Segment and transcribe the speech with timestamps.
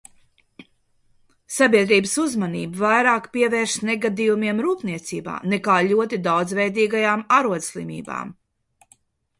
[1.55, 8.35] Sabiedrības uzmanība vairāk pievēršas negadījumiem rūpniecībā nekā ļoti daudzveidīgajām arodslimībām.